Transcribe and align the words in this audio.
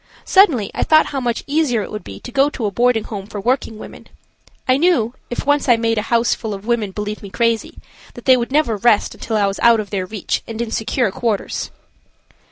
Suddenly 0.25 0.71
I 0.73 0.81
thought 0.81 1.05
how 1.13 1.19
much 1.19 1.43
easier 1.45 1.83
it 1.83 1.91
would 1.91 2.03
be 2.03 2.19
to 2.21 2.31
go 2.31 2.49
to 2.49 2.65
a 2.65 2.71
boarding 2.71 3.03
home 3.03 3.27
for 3.27 3.39
working 3.39 3.77
women. 3.77 4.07
I 4.67 4.77
knew, 4.77 5.13
if 5.29 5.45
once 5.45 5.69
I 5.69 5.77
made 5.77 5.99
a 5.99 6.09
houseful 6.09 6.55
of 6.55 6.65
women 6.65 6.89
believe 6.89 7.21
me 7.21 7.29
crazy, 7.29 7.77
that 8.15 8.25
they 8.25 8.35
would 8.35 8.51
never 8.51 8.77
rest 8.77 9.13
until 9.13 9.37
I 9.37 9.45
was 9.45 9.59
out 9.59 9.79
of 9.79 9.91
their 9.91 10.07
reach 10.07 10.41
and 10.47 10.59
in 10.59 10.71
secure 10.71 11.11
quarters. 11.11 11.69